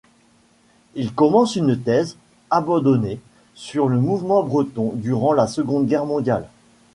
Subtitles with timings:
[0.95, 2.17] Il commence une thèse,
[2.49, 3.19] abandonnée,
[3.53, 6.49] sur le mouvement breton durant la Seconde Guerre mondiale.